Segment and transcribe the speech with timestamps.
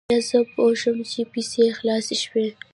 [0.09, 2.47] بیا زه پوه شوم چې پیسې خلاصې شوې.